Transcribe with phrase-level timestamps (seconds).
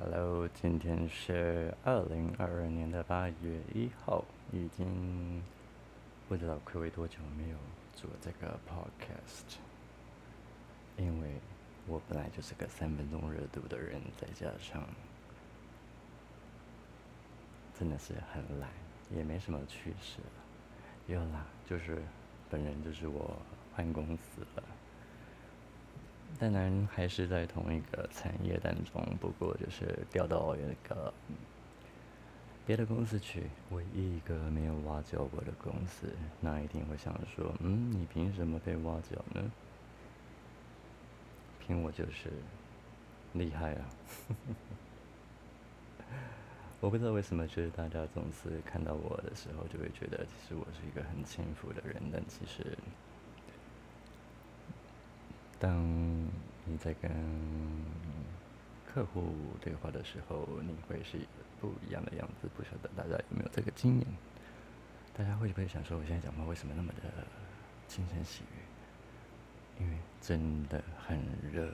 [0.00, 5.42] Hello，今天是二零二二年的八月一号，已经
[6.28, 7.56] 不知道亏为多久没有
[7.96, 9.56] 做这个 podcast，
[10.96, 11.32] 因为
[11.88, 14.84] 我本来就是个三分钟热度的人，再加上
[17.76, 18.70] 真的是很懒，
[19.10, 21.08] 也没什么趣事了。
[21.08, 22.00] 有啦，就是
[22.48, 23.36] 本人就是我
[23.74, 24.62] 换公司了。
[26.36, 31.12] 当然还是在同一个产业当中，不过就是调到一个
[32.64, 39.50] 别的公司去，唯一一个没有挖角我的公司，那一定会想说，嗯，你凭什么被挖角呢？
[41.58, 42.30] 凭我就是
[43.32, 43.88] 厉害啊！
[46.80, 52.78] 我不知道为什么，就是大家总是看到我的时候，就会觉得其实我是一个很轻浮的人，但其实。
[55.58, 55.76] 当
[56.64, 57.10] 你在跟
[58.86, 61.18] 客户对话的时候，你会是
[61.60, 62.48] 不一样的样子。
[62.56, 64.06] 不晓得大家有没有这个经验？
[65.16, 67.02] 大家会不会想说，我现在讲话为什么那么的
[67.88, 69.82] 轻声细语？
[69.82, 71.18] 因为真的很
[71.52, 71.72] 热。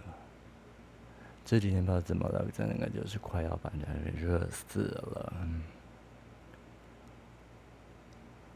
[1.45, 5.33] 这几天不知道怎么了，真的就是快要把人热死了。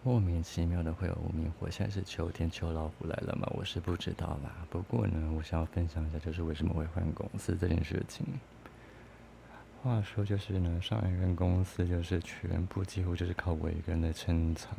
[0.09, 3.47] 莫名其妙的会有无名火，现在是秋天，秋老虎来了吗？
[3.55, 4.67] 我是不知道啦。
[4.70, 8.25] 不过呢，我想要分享一下，就是为什么会换公司这件事情。
[9.83, 14.75] 话说就是呢，上一任公司就是全部几乎就是靠我一个人在撑场，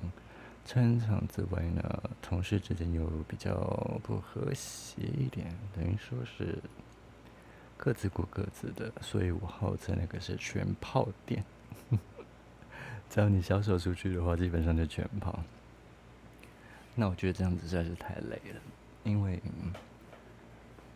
[0.65, 3.53] 撑场之外呢，同事之间又比较
[4.01, 6.57] 不和谐一点，等于说是
[7.77, 11.45] 各自过各自的，所以我号称那个是全炮店。
[13.09, 15.39] 只要你销售出去的话，基本上就全跑。
[16.95, 18.61] 那我觉得这样子实在是太累了，
[19.03, 19.41] 因为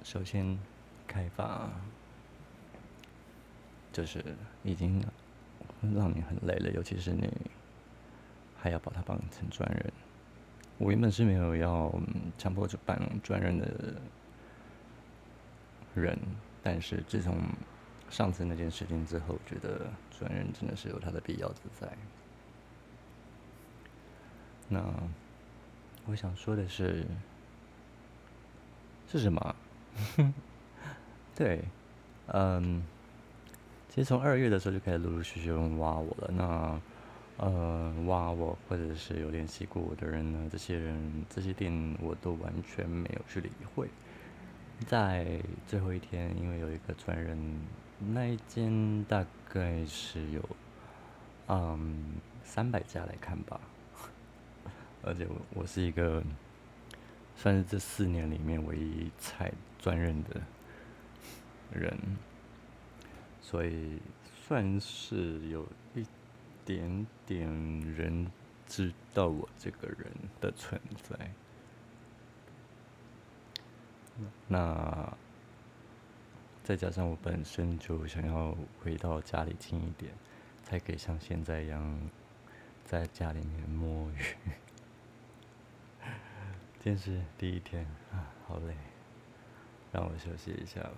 [0.03, 0.59] 首先
[1.07, 1.69] 开发
[3.91, 4.23] 就是
[4.63, 5.03] 已经
[5.81, 7.29] 让你很累了，尤其是你
[8.57, 9.91] 还要把它绑成专人。
[10.77, 11.93] 我原本是没有要
[12.37, 13.95] 强迫着办专人的
[15.95, 16.17] 人，
[16.61, 17.37] 但是自从
[18.13, 21.91] 上次那件事情之后，觉得专人真的是有他的必要之在。
[24.69, 24.79] 那
[26.05, 27.07] 我想说的是，
[29.11, 29.55] 是什么？
[31.33, 31.63] 对，
[32.27, 32.83] 嗯，
[33.89, 36.29] 其实从二月的时候就开始陆陆续续有人挖我了。
[36.31, 36.79] 那
[37.43, 43.89] 呃，挖我或者是有联系过我的人呢，这些人这些店我都完全没有去理会。
[44.85, 47.59] 在最后一天，因为有一个专人。
[48.11, 50.43] 那一间大概是有，
[51.47, 53.59] 嗯，三百家来看吧，
[55.03, 56.21] 而且我我是一个，
[57.35, 60.41] 算是这四年里面唯一才专任的
[61.71, 61.97] 人，
[63.41, 63.99] 所以
[64.45, 66.05] 算是有一
[66.65, 67.47] 点点
[67.81, 68.29] 人
[68.67, 70.07] 知道我这个人
[70.41, 71.31] 的存在，
[74.47, 75.17] 那。
[76.63, 80.13] 再加上我本身就想要回到家里近一点，
[80.63, 82.09] 才可以像现在一样
[82.85, 84.15] 在家里面摸鱼。
[86.79, 88.75] 今天是第一天啊，好累，
[89.91, 90.95] 让我休息一下吧。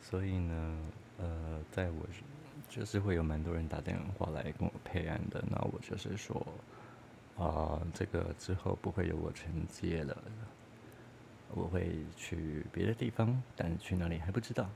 [0.00, 0.78] 所以呢，
[1.18, 2.04] 呃，在我
[2.68, 6.44] 就是会有蛮多人打电话来跟我配案的，那我就是说，
[7.38, 10.16] 啊，这个之后不会由我承接了。
[11.54, 14.68] 我会去别的地方，但去哪里还不知道，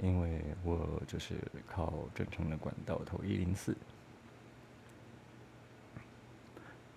[0.00, 1.34] 因为我就是
[1.66, 3.76] 靠正常的管道投一零四。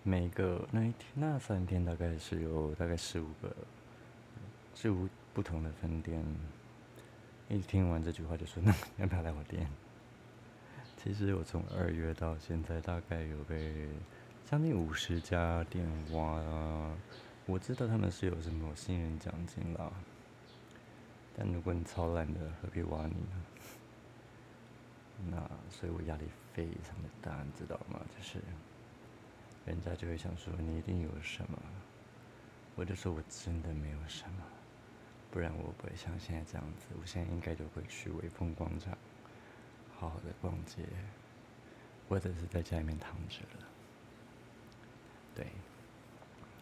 [0.04, 3.56] 每个那一天那三天大概是有大概十五个，
[4.76, 6.24] 十五不同的分店。
[7.50, 9.68] 一听完这句话就说：“那要不要来我店？”
[11.02, 13.90] 其实我从二月到现在大概有被
[14.46, 16.40] 将近五十家电话。
[17.50, 19.92] 我知道他们是有什么新人奖金啦，
[21.36, 23.44] 但如果你超懒的，何必挖你呢？
[25.32, 28.00] 那所以我压力非常的大，你知道吗？
[28.16, 28.40] 就是
[29.66, 31.58] 人家就会想说你一定有什么，
[32.76, 34.44] 我就说我真的没有什么，
[35.32, 36.86] 不然我不会像现在这样子。
[37.02, 38.96] 我现在应该就会去威风广场，
[39.98, 40.84] 好好的逛街，
[42.08, 43.66] 或者是在家里面躺着了。
[45.34, 45.48] 对。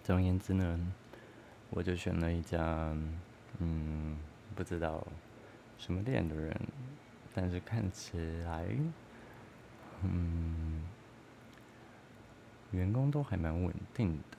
[0.07, 0.93] 总而言之呢，
[1.69, 2.95] 我就选了一家，
[3.59, 4.17] 嗯，
[4.55, 5.05] 不知道
[5.77, 6.57] 什么店的人，
[7.35, 8.65] 但是看起来，
[10.03, 10.81] 嗯，
[12.71, 14.37] 员工都还蛮稳定的，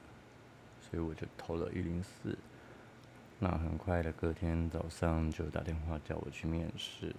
[0.81, 2.39] 所以我就投了一零四。
[3.39, 7.15] 那很快的，隔天早上就打电话叫我去面试。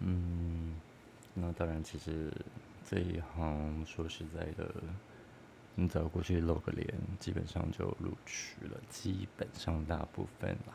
[0.00, 0.78] 嗯，
[1.32, 2.30] 那当然，其实
[2.84, 4.70] 这一行说实在的，
[5.74, 6.86] 你只要过去露个脸，
[7.18, 10.74] 基本上就录取了，基本上大部分啦。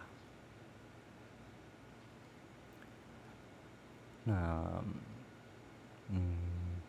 [4.23, 4.83] 那，
[6.09, 6.81] 嗯，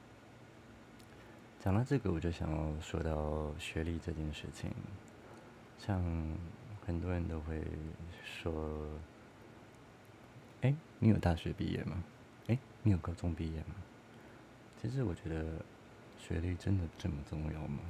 [1.61, 4.73] 讲到这个，我就想要说到学历这件事情，
[5.79, 6.03] 像
[6.85, 7.63] 很多人都会
[8.25, 8.89] 说
[10.63, 12.03] ：“哎，你有大学毕业吗？”
[12.49, 13.75] 哎，你有高中毕业吗？
[14.81, 15.63] 其实我觉得
[16.19, 17.81] 学历真的这么重要吗？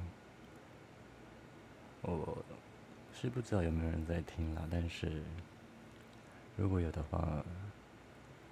[2.01, 2.37] 我
[3.13, 5.21] 是不知道有没有人在听啦，但是
[6.55, 7.43] 如果有的话，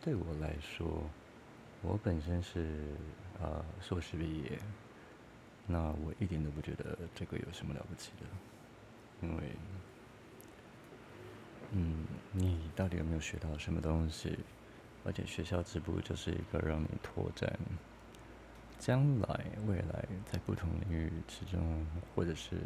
[0.02, 0.86] 对我来说，
[1.82, 2.94] 我本身是
[3.40, 4.60] 呃硕士毕业，
[5.66, 8.26] 那我一点都不觉得这个有什么了不起的，
[9.22, 9.44] 因为
[11.72, 14.38] 嗯，你到底有没有学到什么东西？
[15.06, 17.58] 而且学校只不过就是一个让你拓展
[18.80, 21.86] 将来未来在不同领域之中，
[22.16, 22.58] 或者是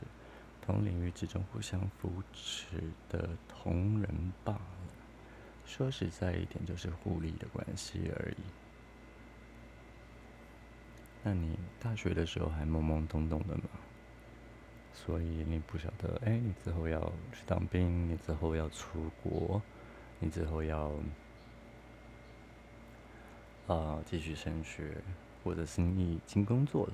[0.62, 2.78] 同领域之中互相扶持
[3.10, 4.62] 的同人罢了。
[5.66, 8.38] 说实在一点，就是互利的关系而已。
[11.24, 13.64] 那你大学的时候还懵懵懂懂的嘛，
[14.94, 17.00] 所以你不晓得，哎，你之后要
[17.32, 19.62] 去当兵，你之后要出国，
[20.20, 20.92] 你之后要。
[23.68, 24.98] 啊，继续升学，
[25.44, 26.94] 或者是你已经工作了，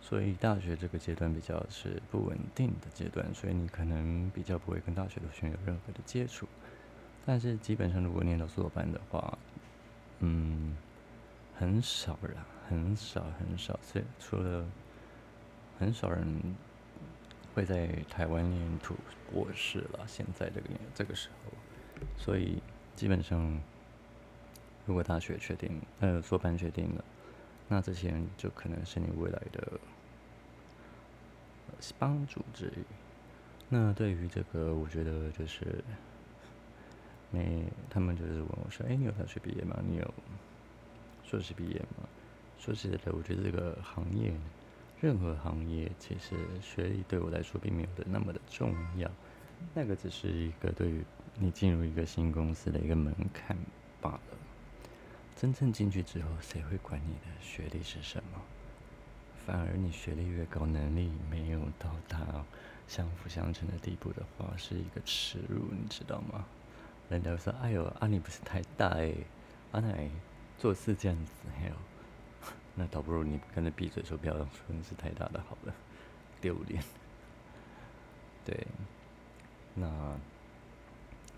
[0.00, 6.46] 所以大学这个阶段比较是不稳定的阶段，所以你可能比较不会跟大学同学有任何的接触。
[7.24, 9.38] 但是基本上，如果念到硕班的话，
[10.20, 10.76] 嗯，
[11.56, 12.36] 很少人，
[12.68, 14.64] 很少很少，这除了
[15.78, 16.40] 很少人
[17.54, 18.94] 会在台湾念土
[19.32, 20.00] 博士了。
[20.06, 21.52] 现在这个这个时候，
[22.16, 22.62] 所以
[22.94, 23.60] 基本上。
[24.88, 27.04] 如果大学确定，呃，硕班确定了，
[27.68, 29.80] 那这些人就可能是你未来的
[31.98, 32.84] 帮助之一。
[33.68, 35.82] 那对于这个，我觉得就是，
[37.30, 39.76] 没，他们就是问我说：“哎，你有大学毕业吗？
[39.84, 40.14] 你有
[41.24, 42.08] 硕士毕业吗？”
[42.58, 44.32] 说实在的，我觉得这个行业，
[45.00, 49.10] 任何行业，其实学历对我来说并没有的那么的重要，
[49.74, 51.04] 那个只是一个对于
[51.34, 53.56] 你进入一个新公司的一个门槛
[54.00, 54.20] 罢了。
[55.36, 58.40] 真正进去之后，谁会管你的学历是什么？
[59.46, 62.44] 反而你学历越高，能力没有到达
[62.88, 66.46] 相辅相成的地步的话，是一个耻辱，你知道吗？
[67.10, 69.12] 人家说：“哎呦，啊你不是太大哎，
[69.72, 70.10] 啊奶
[70.58, 71.74] 做事这样子，还有，
[72.74, 75.74] 那倒不如你跟着闭嘴说不要说你是太大的好了，
[76.40, 76.82] 丢脸。
[78.42, 78.66] ”对，
[79.74, 80.18] 那。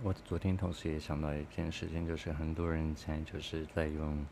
[0.00, 4.24] 我昨天同时也想到一件事情，就是很多人现在就是在用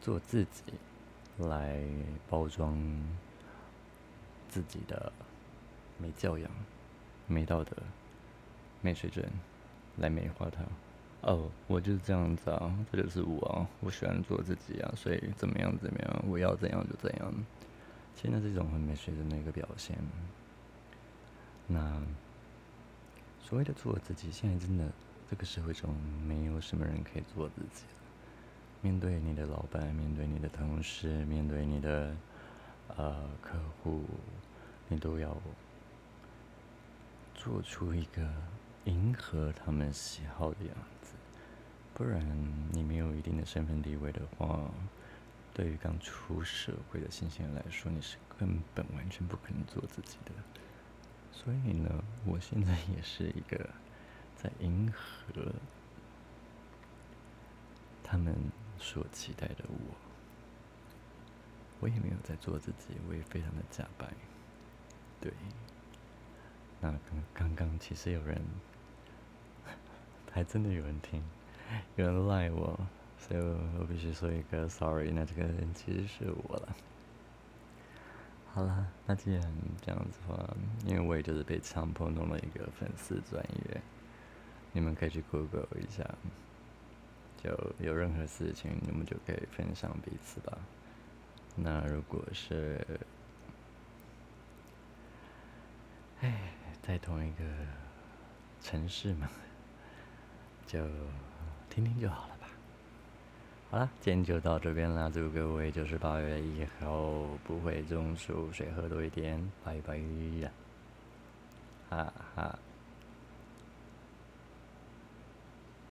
[0.00, 0.62] 做自己
[1.36, 1.78] 来
[2.26, 2.74] 包装
[4.48, 5.12] 自己的
[5.98, 6.50] 没教养、
[7.26, 7.76] 没道德、
[8.80, 9.30] 没水准，
[9.98, 10.62] 来美化他。
[11.30, 17.30] 哦，我就是这样子啊，这就是我啊，我喜欢做自己啊，所以怎么样怎么样，我要怎样就怎样。
[18.16, 19.98] 现在这种很没水准的一个表现。
[21.66, 22.00] 那。
[23.46, 24.90] 所谓的做自己，现在真的
[25.30, 25.94] 这个社会中
[26.26, 28.00] 没有什么人可以做自己了。
[28.80, 32.16] 面对你的老板，面对你的同事，面对你的
[32.96, 34.02] 呃客户，
[34.88, 35.36] 你都要
[37.34, 38.26] 做出一个
[38.86, 41.12] 迎合他们喜好的样子，
[41.92, 42.26] 不然
[42.72, 44.58] 你没有一定的身份地位的话，
[45.52, 50.32] 对于刚出社会的新鲜人来说，你是根本完全不可能做自己的。
[51.36, 51.90] 所以呢，
[52.24, 53.68] 我现在也是一个
[54.36, 55.52] 在迎合
[58.02, 58.34] 他们
[58.78, 59.94] 所期待的我。
[61.80, 64.06] 我也没有在做自己，我也非常的假白。
[65.20, 65.32] 对，
[66.80, 68.40] 那刚刚刚其实有人，
[70.32, 71.22] 还真的有人听，
[71.96, 72.78] 有人赖我，
[73.18, 73.40] 所以
[73.78, 75.10] 我必须说一个 sorry。
[75.10, 76.74] 那这个人其实是我了。
[78.54, 79.42] 好了，那既然
[79.84, 80.56] 这样子的话，
[80.86, 83.82] 因为我也就是被强迫弄了一个粉丝专业，
[84.70, 86.08] 你们可以去 Google 一下，
[87.42, 90.56] 就有任何事情你们就可以分享彼此吧。
[91.56, 92.80] 那如果是，
[96.20, 97.42] 哎，在同一个
[98.62, 99.28] 城市嘛，
[100.64, 100.78] 就
[101.68, 102.33] 听听就好了。
[103.74, 110.48] 好了，今天就到这边啦，祝各位就是八月以后不会中暑，水喝多一点，拜拜呀，
[111.90, 112.56] 哈哈。